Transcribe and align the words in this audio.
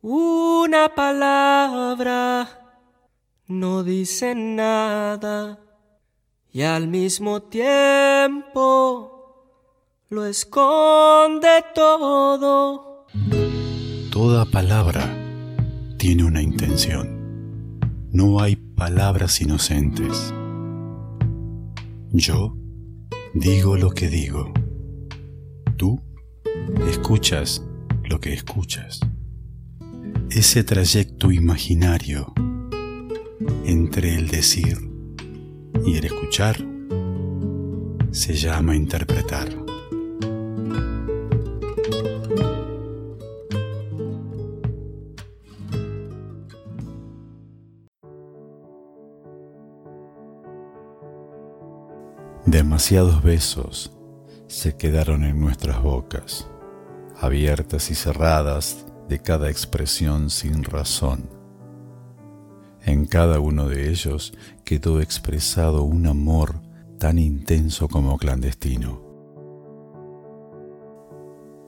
Una 0.00 0.94
palabra 0.94 2.48
no 3.48 3.82
dice 3.82 4.32
nada 4.36 5.58
y 6.52 6.62
al 6.62 6.86
mismo 6.86 7.42
tiempo 7.42 8.54
lo 10.08 10.24
esconde 10.24 11.64
todo. 11.74 13.06
Toda 14.12 14.44
palabra 14.44 15.02
tiene 15.96 16.22
una 16.22 16.42
intención. 16.42 17.80
No 18.12 18.40
hay 18.40 18.54
palabras 18.54 19.40
inocentes. 19.40 20.32
Yo 22.12 22.56
digo 23.34 23.76
lo 23.76 23.90
que 23.90 24.08
digo. 24.08 24.52
Tú 25.76 26.00
escuchas 26.88 27.64
lo 28.04 28.20
que 28.20 28.32
escuchas. 28.32 29.00
Ese 30.30 30.62
trayecto 30.62 31.32
imaginario 31.32 32.34
entre 33.64 34.14
el 34.14 34.28
decir 34.28 34.78
y 35.86 35.96
el 35.96 36.04
escuchar 36.04 36.58
se 38.10 38.34
llama 38.34 38.76
interpretar. 38.76 39.48
Demasiados 52.44 53.22
besos 53.22 53.96
se 54.46 54.76
quedaron 54.76 55.24
en 55.24 55.40
nuestras 55.40 55.82
bocas, 55.82 56.46
abiertas 57.18 57.90
y 57.90 57.94
cerradas 57.94 58.84
de 59.08 59.20
cada 59.20 59.48
expresión 59.48 60.30
sin 60.30 60.64
razón. 60.64 61.30
En 62.84 63.06
cada 63.06 63.40
uno 63.40 63.68
de 63.68 63.90
ellos 63.90 64.34
quedó 64.64 65.00
expresado 65.00 65.82
un 65.82 66.06
amor 66.06 66.60
tan 66.98 67.18
intenso 67.18 67.88
como 67.88 68.18
clandestino. 68.18 69.02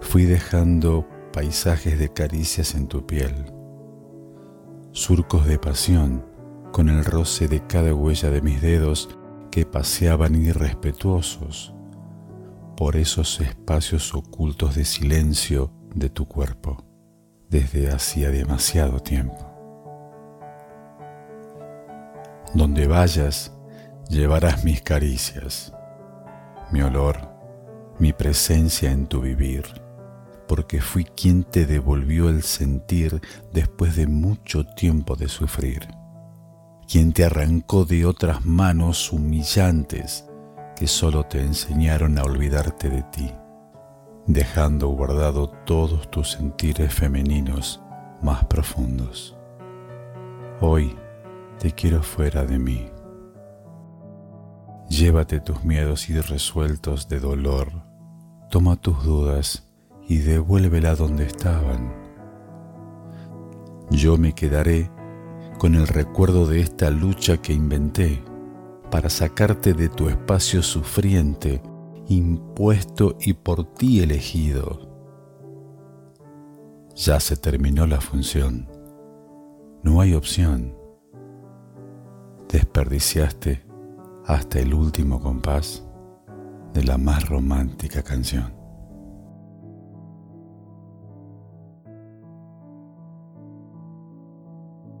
Fui 0.00 0.24
dejando 0.24 1.06
paisajes 1.32 1.98
de 1.98 2.12
caricias 2.12 2.74
en 2.74 2.86
tu 2.86 3.06
piel, 3.06 3.34
surcos 4.92 5.46
de 5.46 5.58
pasión 5.58 6.24
con 6.72 6.88
el 6.88 7.04
roce 7.04 7.48
de 7.48 7.66
cada 7.66 7.94
huella 7.94 8.30
de 8.30 8.40
mis 8.40 8.60
dedos 8.60 9.08
que 9.50 9.66
paseaban 9.66 10.34
irrespetuosos 10.34 11.74
por 12.76 12.96
esos 12.96 13.40
espacios 13.40 14.14
ocultos 14.14 14.74
de 14.74 14.84
silencio 14.84 15.72
de 15.94 16.10
tu 16.10 16.26
cuerpo 16.26 16.85
desde 17.48 17.90
hacía 17.90 18.30
demasiado 18.30 19.00
tiempo. 19.00 19.38
Donde 22.54 22.86
vayas, 22.86 23.52
llevarás 24.08 24.64
mis 24.64 24.82
caricias, 24.82 25.72
mi 26.70 26.82
olor, 26.82 27.16
mi 27.98 28.12
presencia 28.12 28.90
en 28.90 29.06
tu 29.06 29.20
vivir, 29.20 29.64
porque 30.48 30.80
fui 30.80 31.04
quien 31.04 31.44
te 31.44 31.66
devolvió 31.66 32.28
el 32.28 32.42
sentir 32.42 33.20
después 33.52 33.96
de 33.96 34.06
mucho 34.06 34.64
tiempo 34.64 35.16
de 35.16 35.28
sufrir 35.28 35.88
quien 36.86 37.12
te 37.12 37.24
arrancó 37.24 37.84
de 37.84 38.06
otras 38.06 38.44
manos 38.44 39.12
humillantes 39.12 40.24
que 40.76 40.86
solo 40.86 41.24
te 41.24 41.40
enseñaron 41.40 42.18
a 42.18 42.22
olvidarte 42.22 42.88
de 42.88 43.02
ti, 43.04 43.32
dejando 44.26 44.88
guardado 44.88 45.48
todos 45.48 46.10
tus 46.10 46.32
sentires 46.32 46.92
femeninos 46.92 47.80
más 48.22 48.44
profundos. 48.46 49.36
Hoy 50.60 50.96
te 51.58 51.72
quiero 51.72 52.02
fuera 52.02 52.44
de 52.44 52.58
mí. 52.58 52.90
Llévate 54.88 55.40
tus 55.40 55.64
miedos 55.64 56.08
irresueltos 56.08 57.08
de 57.08 57.20
dolor, 57.20 57.70
toma 58.50 58.76
tus 58.76 59.04
dudas 59.04 59.68
y 60.08 60.18
devuélvela 60.18 60.94
donde 60.94 61.26
estaban. 61.26 61.92
Yo 63.90 64.16
me 64.16 64.32
quedaré 64.32 64.90
con 65.58 65.74
el 65.74 65.86
recuerdo 65.86 66.46
de 66.46 66.60
esta 66.60 66.90
lucha 66.90 67.36
que 67.38 67.52
inventé 67.52 68.22
para 68.90 69.10
sacarte 69.10 69.72
de 69.72 69.88
tu 69.88 70.08
espacio 70.08 70.62
sufriente, 70.62 71.62
impuesto 72.08 73.16
y 73.20 73.32
por 73.34 73.74
ti 73.74 74.00
elegido. 74.00 74.80
Ya 76.94 77.20
se 77.20 77.36
terminó 77.36 77.86
la 77.86 78.00
función. 78.00 78.68
No 79.82 80.00
hay 80.00 80.14
opción. 80.14 80.74
Desperdiciaste 82.48 83.64
hasta 84.24 84.58
el 84.60 84.72
último 84.72 85.20
compás 85.20 85.86
de 86.72 86.84
la 86.84 86.98
más 86.98 87.28
romántica 87.28 88.02
canción. 88.02 88.54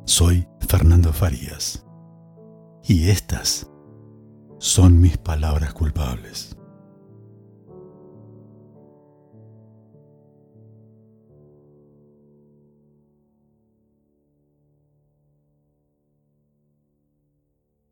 Soy 0.04 0.46
Fernando 0.60 1.12
Farías 1.12 1.84
y 2.82 3.10
estas 3.10 3.70
son 4.58 5.00
mis 5.00 5.18
palabras 5.18 5.74
culpables. 5.74 6.56